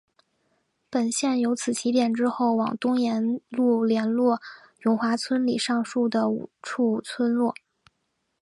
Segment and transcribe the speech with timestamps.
[0.89, 4.41] 本线由此起点之后往东沿路连络
[4.79, 7.53] 永华村里上述的五处村落。